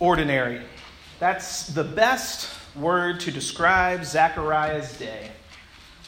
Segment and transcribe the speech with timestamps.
[0.00, 0.62] ordinary.
[1.18, 5.30] That's the best word to describe Zechariah's day.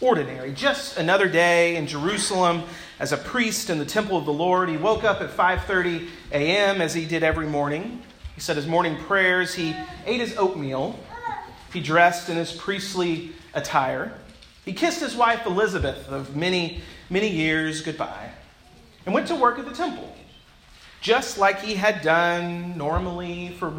[0.00, 0.52] Ordinary.
[0.52, 2.64] Just another day in Jerusalem
[2.98, 4.68] as a priest in the temple of the Lord.
[4.68, 6.80] He woke up at 5:30 a.m.
[6.80, 8.02] as he did every morning.
[8.34, 10.98] He said his morning prayers, he ate his oatmeal.
[11.72, 14.12] He dressed in his priestly attire.
[14.64, 18.30] He kissed his wife Elizabeth of many, many years goodbye
[19.04, 20.14] and went to work at the temple
[21.02, 23.74] just like he had done normally for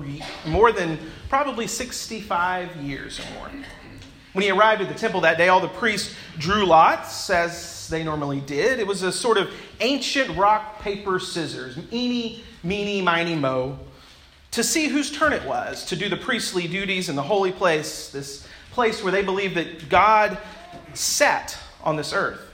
[0.45, 0.99] more than
[1.29, 3.49] probably 65 years or more.
[4.33, 8.03] When he arrived at the temple that day, all the priests drew lots, as they
[8.03, 8.79] normally did.
[8.79, 9.49] It was a sort of
[9.79, 13.79] ancient rock, paper, scissors, eeny, meeny, miny, mo,
[14.51, 18.09] to see whose turn it was to do the priestly duties in the holy place,
[18.09, 20.37] this place where they believed that God
[20.93, 22.52] sat on this earth.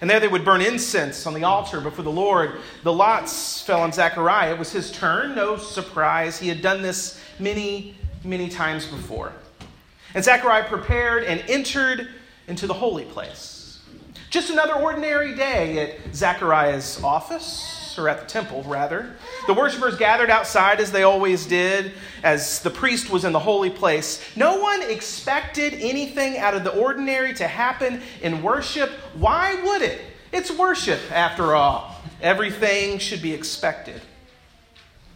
[0.00, 2.60] And there they would burn incense on the altar before the Lord.
[2.84, 4.54] The lots fell on Zechariah.
[4.54, 5.34] It was his turn.
[5.34, 6.38] No surprise.
[6.38, 9.32] He had done this many, many times before.
[10.14, 12.08] And Zechariah prepared and entered
[12.48, 13.80] into the holy place.
[14.30, 19.16] Just another ordinary day at Zechariah's office or at the temple, rather.
[19.46, 23.70] The worshippers gathered outside as they always did, as the priest was in the holy
[23.70, 24.24] place.
[24.36, 28.90] No one expected anything out of the ordinary to happen in worship.
[29.14, 30.00] Why would it?
[30.32, 31.96] It's worship, after all.
[32.22, 34.00] Everything should be expected.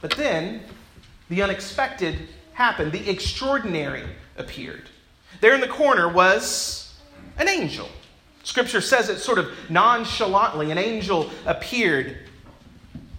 [0.01, 0.63] But then,
[1.29, 2.93] the unexpected happened.
[2.93, 4.05] The extraordinary
[4.37, 4.89] appeared.
[5.41, 6.95] There in the corner was
[7.39, 7.89] an angel.
[8.43, 10.71] Scripture says it sort of nonchalantly.
[10.71, 12.19] An angel appeared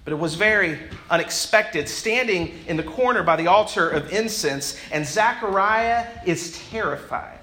[0.06, 5.03] but it was very unexpected, standing in the corner by the altar of incense, and
[5.06, 7.40] Zechariah is terrified.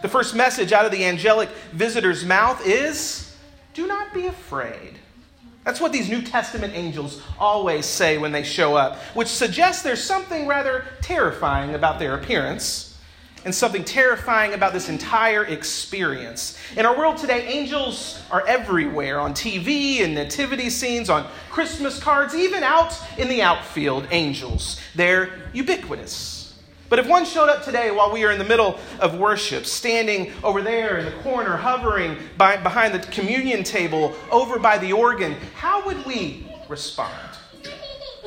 [0.00, 3.36] The first message out of the angelic visitor's mouth is
[3.74, 4.98] do not be afraid.
[5.64, 10.02] That's what these New Testament angels always say when they show up, which suggests there's
[10.02, 12.96] something rather terrifying about their appearance
[13.44, 16.58] and something terrifying about this entire experience.
[16.76, 22.34] In our world today, angels are everywhere on TV and nativity scenes, on Christmas cards,
[22.34, 24.80] even out in the outfield, angels.
[24.94, 26.37] They're ubiquitous.
[26.88, 30.32] But if one showed up today while we are in the middle of worship, standing
[30.42, 35.34] over there in the corner, hovering by, behind the communion table, over by the organ,
[35.54, 37.14] how would we respond?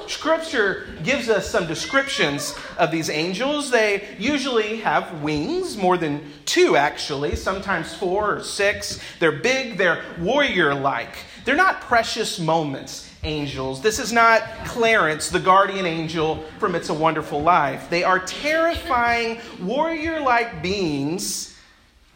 [0.07, 3.71] Scripture gives us some descriptions of these angels.
[3.71, 8.99] They usually have wings, more than two actually, sometimes four or six.
[9.19, 11.15] They're big, they're warrior like.
[11.45, 13.81] They're not precious moments angels.
[13.81, 17.89] This is not Clarence, the guardian angel from It's a Wonderful Life.
[17.89, 21.57] They are terrifying, warrior like beings.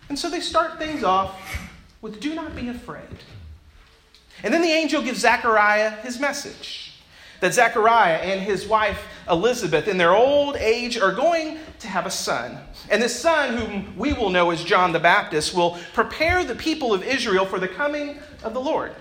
[0.09, 1.57] And so they start things off
[2.01, 3.03] with do not be afraid.
[4.43, 6.93] And then the angel gives Zechariah his message
[7.39, 12.11] that Zechariah and his wife Elizabeth, in their old age, are going to have a
[12.11, 12.57] son.
[12.89, 16.93] And this son, whom we will know as John the Baptist, will prepare the people
[16.93, 18.93] of Israel for the coming of the Lord.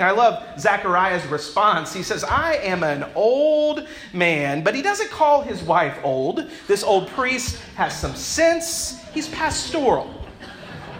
[0.00, 1.92] Now, I love Zechariah's response.
[1.92, 6.48] He says, I am an old man, but he doesn't call his wife old.
[6.66, 10.10] This old priest has some sense, he's pastoral.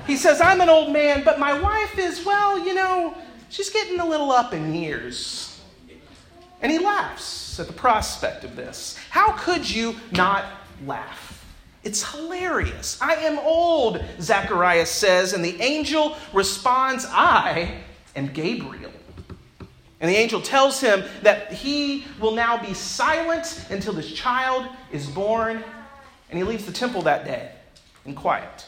[0.06, 3.16] He says, I'm an old man, but my wife is, well, you know,
[3.48, 5.58] she's getting a little up in years.
[6.60, 8.98] And he laughs at the prospect of this.
[9.08, 10.44] How could you not
[10.84, 11.42] laugh?
[11.84, 13.00] It's hilarious.
[13.00, 17.84] I am old, Zacharias says, and the angel responds, I
[18.16, 18.92] am Gabriel.
[20.00, 25.06] And the angel tells him that he will now be silent until this child is
[25.06, 25.62] born,
[26.30, 27.52] and he leaves the temple that day
[28.06, 28.66] in quiet.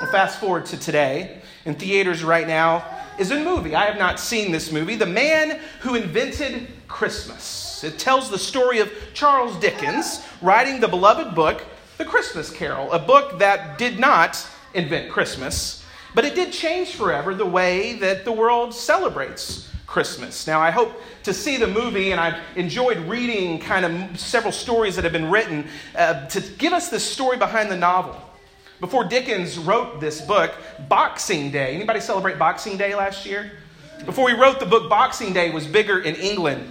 [0.00, 1.40] Well, fast forward to today.
[1.64, 2.84] In theaters right now,
[3.18, 3.74] is a movie.
[3.74, 4.96] I have not seen this movie.
[4.96, 7.84] The Man Who Invented Christmas.
[7.84, 11.64] It tells the story of Charles Dickens writing the beloved book,
[11.98, 15.83] The Christmas Carol, a book that did not invent Christmas,
[16.14, 20.46] but it did change forever the way that the world celebrates Christmas.
[20.46, 24.96] Now, I hope to see the movie, and I've enjoyed reading kind of several stories
[24.96, 28.20] that have been written uh, to give us the story behind the novel.
[28.80, 30.52] Before Dickens wrote this book,
[30.88, 33.52] Boxing Day, anybody celebrate Boxing Day last year?
[34.04, 36.70] Before he wrote the book, Boxing Day was bigger in England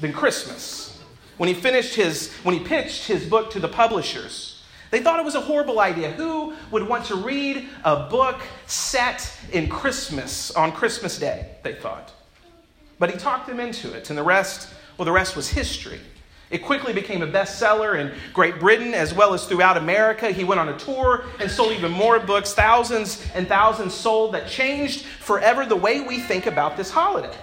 [0.00, 1.02] than Christmas.
[1.38, 4.49] When he finished his, when he pitched his book to the publishers,
[4.90, 6.10] they thought it was a horrible idea.
[6.12, 11.48] Who would want to read a book set in Christmas on Christmas Day?
[11.62, 12.12] They thought.
[12.98, 16.00] But he talked them into it, and the rest, well, the rest was history.
[16.50, 20.32] It quickly became a bestseller in Great Britain as well as throughout America.
[20.32, 24.48] He went on a tour and sold even more books, thousands and thousands sold, that
[24.48, 27.38] changed forever the way we think about this holiday.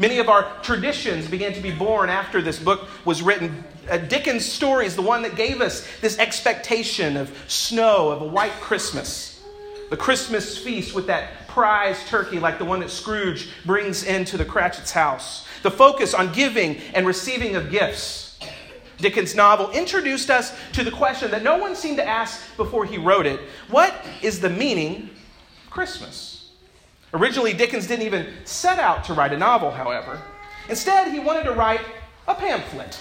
[0.00, 3.62] Many of our traditions began to be born after this book was written.
[3.88, 8.24] Uh, Dickens' story is the one that gave us this expectation of snow, of a
[8.24, 9.42] white Christmas.
[9.90, 14.44] The Christmas feast with that prize turkey like the one that Scrooge brings into the
[14.44, 15.46] Cratchit's house.
[15.62, 18.38] The focus on giving and receiving of gifts.
[18.96, 22.96] Dickens' novel introduced us to the question that no one seemed to ask before he
[22.96, 23.38] wrote it
[23.68, 25.10] What is the meaning
[25.66, 26.29] of Christmas?
[27.12, 30.20] Originally, Dickens didn't even set out to write a novel, however.
[30.68, 31.80] Instead, he wanted to write
[32.28, 32.98] a pamphlet.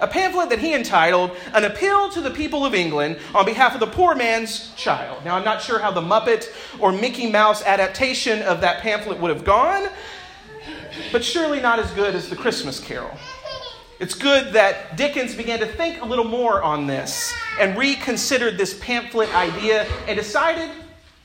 [0.00, 3.80] A pamphlet that he entitled An Appeal to the People of England on behalf of
[3.80, 5.24] the poor man's child.
[5.24, 9.34] Now, I'm not sure how the Muppet or Mickey Mouse adaptation of that pamphlet would
[9.34, 9.88] have gone,
[11.10, 13.10] but surely not as good as the Christmas Carol.
[13.98, 18.78] It's good that Dickens began to think a little more on this and reconsidered this
[18.78, 20.70] pamphlet idea and decided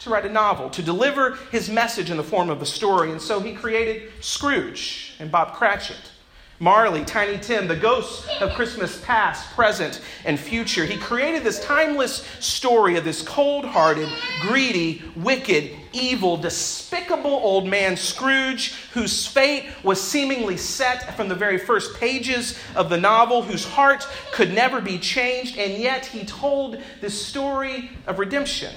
[0.04, 3.12] to write a novel, to deliver his message in the form of a story.
[3.12, 6.12] And so he created Scrooge and Bob Cratchit,
[6.60, 10.86] Marley, Tiny Tim, the ghosts of Christmas past, present, and future.
[10.86, 14.10] He created this timeless story of this cold hearted,
[14.42, 21.58] greedy, wicked, evil, despicable old man Scrooge, whose fate was seemingly set from the very
[21.58, 26.82] first pages of the novel, whose heart could never be changed, and yet he told
[27.02, 28.74] this story of redemption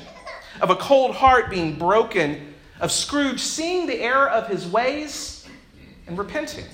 [0.61, 5.47] of a cold heart being broken, of Scrooge seeing the error of his ways
[6.07, 6.65] and repenting.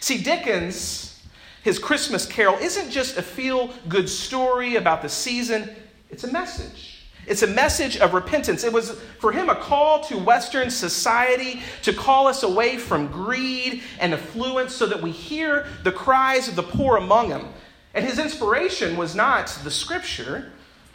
[0.00, 1.22] See, Dickens,
[1.62, 5.68] his Christmas Carol, isn't just a feel good story about the season,
[6.10, 7.00] it's a message.
[7.26, 8.64] It's a message of repentance.
[8.64, 13.82] It was for him a call to Western society to call us away from greed
[14.00, 17.48] and affluence so that we hear the cries of the poor among them.
[17.94, 20.52] And his inspiration was not the scripture,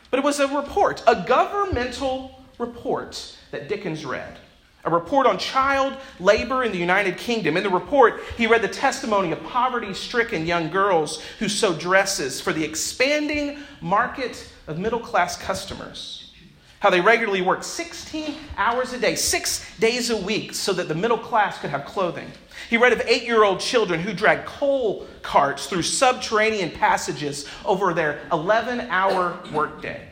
[0.09, 4.39] but it was a report, a governmental report that Dickens read.
[4.83, 7.57] A report on child labor in the United Kingdom.
[7.57, 12.39] In the report, he read the testimony of poverty stricken young girls who sew dresses
[12.39, 16.24] for the expanding market of middle class customers.
[16.79, 20.95] How they regularly worked 16 hours a day, six days a week, so that the
[20.95, 22.29] middle class could have clothing.
[22.69, 27.93] He read of eight year old children who dragged coal carts through subterranean passages over
[27.93, 30.07] their 11 hour workday.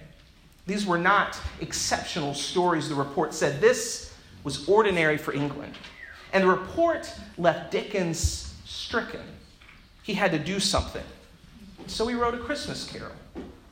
[0.65, 3.59] These were not exceptional stories, the report said.
[3.59, 4.13] This
[4.43, 5.73] was ordinary for England.
[6.31, 9.21] And the report left Dickens stricken.
[10.03, 11.03] He had to do something.
[11.87, 13.11] So he wrote a Christmas carol,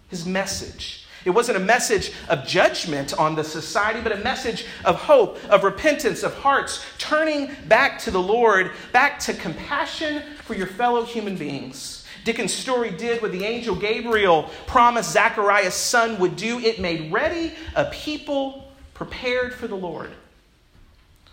[0.10, 4.96] his message it wasn't a message of judgment on the society, but a message of
[4.96, 10.68] hope, of repentance, of hearts turning back to the Lord, back to compassion for your
[10.68, 12.06] fellow human beings.
[12.24, 17.54] Dickens' story did what the angel Gabriel promised Zachariah's son would do it made ready
[17.76, 20.12] a people prepared for the Lord.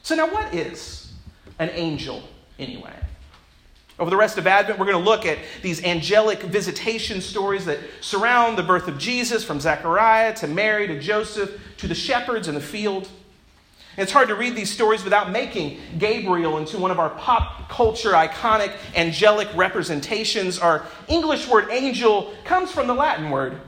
[0.03, 1.13] So, now what is
[1.59, 2.23] an angel
[2.59, 2.95] anyway?
[3.99, 7.81] Over the rest of Advent, we're going to look at these angelic visitation stories that
[8.01, 12.55] surround the birth of Jesus from Zechariah to Mary to Joseph to the shepherds in
[12.55, 13.09] the field.
[13.97, 17.69] And it's hard to read these stories without making Gabriel into one of our pop
[17.69, 20.61] culture iconic angelic representations.
[20.61, 23.61] Our English word angel comes from the Latin word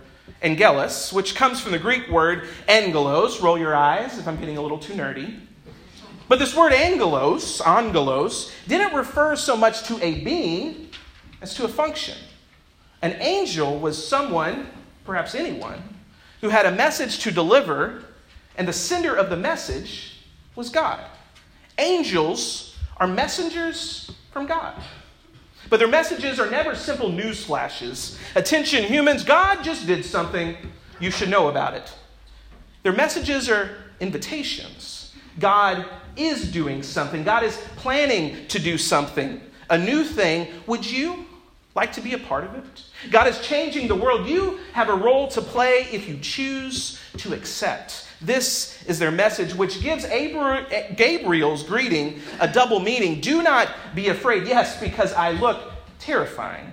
[0.43, 3.41] angelus, which comes from the Greek word angelos.
[3.41, 5.41] Roll your eyes if I'm getting a little too nerdy.
[6.31, 10.91] But this word angelos, angelos, didn't refer so much to a being
[11.43, 12.17] as to a function.
[13.03, 14.69] An angel was someone,
[15.05, 15.83] perhaps anyone,
[16.41, 18.05] who had a message to deliver,
[18.57, 20.21] and the sender of the message
[20.55, 21.05] was God.
[21.79, 24.81] Angels are messengers from God.
[25.69, 28.21] But their messages are never simple news flashes.
[28.37, 30.57] Attention, humans, God just did something.
[31.01, 31.93] You should know about it.
[32.85, 35.13] Their messages are invitations.
[35.41, 40.49] God is doing something, God is planning to do something, a new thing.
[40.67, 41.27] Would you
[41.75, 42.65] like to be a part of it?
[43.11, 44.27] God is changing the world.
[44.27, 48.07] You have a role to play if you choose to accept.
[48.21, 53.21] This is their message, which gives Gabriel's greeting a double meaning.
[53.21, 54.47] Do not be afraid.
[54.47, 56.71] Yes, because I look terrifying.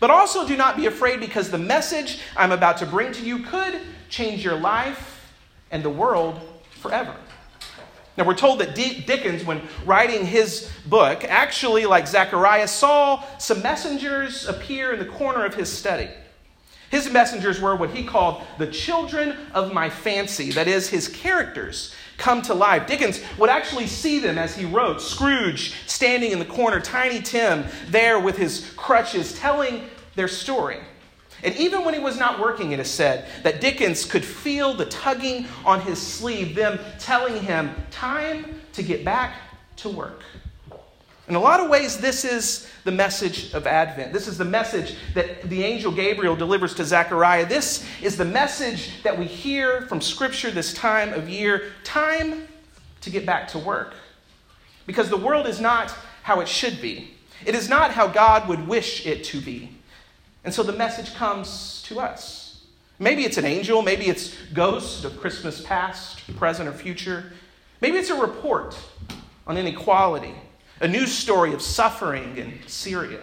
[0.00, 3.44] But also do not be afraid because the message I'm about to bring to you
[3.44, 5.32] could change your life
[5.70, 7.14] and the world forever.
[8.16, 14.46] Now, we're told that Dickens, when writing his book, actually, like Zechariah, saw some messengers
[14.46, 16.08] appear in the corner of his study.
[16.90, 21.94] His messengers were what he called the children of my fancy, that is, his characters
[22.16, 22.86] come to life.
[22.86, 27.64] Dickens would actually see them as he wrote Scrooge standing in the corner, Tiny Tim
[27.88, 30.78] there with his crutches, telling their story.
[31.42, 34.86] And even when he was not working, it is said that Dickens could feel the
[34.86, 39.34] tugging on his sleeve, them telling him, time to get back
[39.76, 40.22] to work.
[41.28, 44.12] In a lot of ways, this is the message of Advent.
[44.12, 47.46] This is the message that the angel Gabriel delivers to Zechariah.
[47.46, 52.46] This is the message that we hear from Scripture this time of year time
[53.00, 53.94] to get back to work.
[54.86, 55.90] Because the world is not
[56.22, 57.14] how it should be,
[57.44, 59.75] it is not how God would wish it to be.
[60.46, 62.62] And so the message comes to us.
[62.98, 67.32] Maybe it's an angel, maybe it's ghosts of Christmas past, present, or future.
[67.82, 68.74] Maybe it's a report
[69.46, 70.34] on inequality
[70.80, 73.20] a news story of suffering in Syria.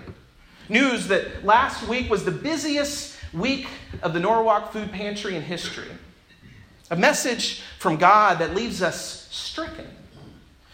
[0.70, 3.68] News that last week was the busiest week
[4.02, 5.90] of the Norwalk Food Pantry in history.
[6.90, 9.88] A message from God that leaves us stricken.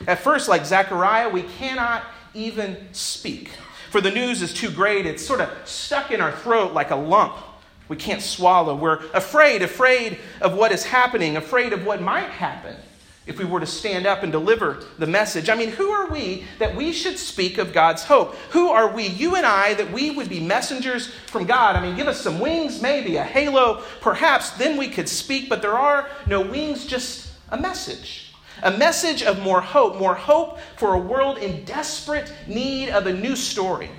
[0.08, 3.52] At first, like Zechariah, we cannot even speak.
[3.92, 5.06] For the news is too great.
[5.06, 7.36] It's sort of stuck in our throat like a lump
[7.90, 8.76] we can't swallow.
[8.76, 12.76] We're afraid, afraid of what is happening, afraid of what might happen
[13.26, 15.50] if we were to stand up and deliver the message.
[15.50, 18.36] I mean, who are we that we should speak of God's hope?
[18.52, 21.76] Who are we, you and I, that we would be messengers from God?
[21.76, 25.62] I mean, give us some wings, maybe a halo, perhaps, then we could speak, but
[25.62, 28.29] there are no wings, just a message.
[28.64, 33.14] A message of more hope, more hope for a world in desperate need of a
[33.14, 33.90] new story.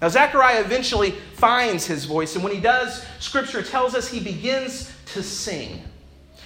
[0.00, 4.92] Now, Zechariah eventually finds his voice, and when he does, Scripture tells us he begins
[5.06, 5.82] to sing.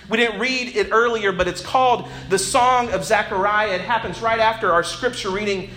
[0.08, 3.74] We didn't read it earlier, but it's called the Song of Zechariah.
[3.74, 5.70] It happens right after our scripture reading,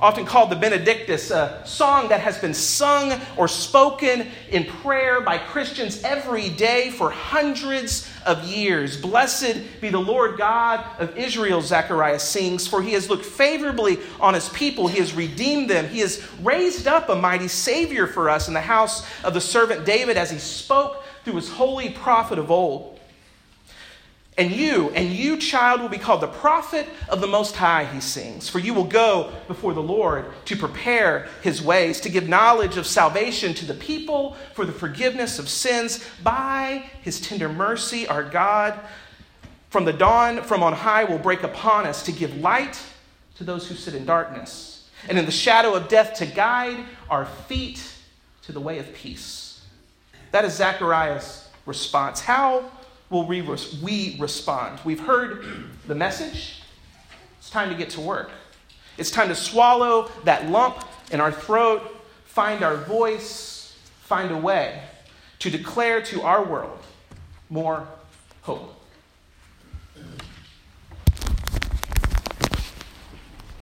[0.00, 5.38] often called the Benedictus, a song that has been sung or spoken in prayer by
[5.38, 8.96] Christians every day for hundreds of years.
[8.96, 14.34] Blessed be the Lord God of Israel, Zechariah sings, for he has looked favorably on
[14.34, 14.86] his people.
[14.86, 15.88] He has redeemed them.
[15.88, 19.84] He has raised up a mighty Savior for us in the house of the servant
[19.84, 22.97] David as he spoke through his holy prophet of old.
[24.38, 28.00] And you, and you, child, will be called the prophet of the Most High, he
[28.00, 28.48] sings.
[28.48, 32.86] For you will go before the Lord to prepare his ways, to give knowledge of
[32.86, 38.78] salvation to the people for the forgiveness of sins by his tender mercy, our God.
[39.70, 42.80] From the dawn from on high will break upon us to give light
[43.38, 46.76] to those who sit in darkness, and in the shadow of death to guide
[47.10, 47.82] our feet
[48.42, 49.64] to the way of peace.
[50.30, 52.20] That is Zechariah's response.
[52.20, 52.70] How
[53.10, 53.42] will we,
[53.82, 54.80] we respond?
[54.84, 55.44] We've heard
[55.86, 56.62] the message.
[57.38, 58.30] It's time to get to work.
[58.96, 61.82] It's time to swallow that lump in our throat,
[62.24, 64.82] find our voice, find a way
[65.38, 66.78] to declare to our world
[67.48, 67.86] more
[68.42, 68.77] hope.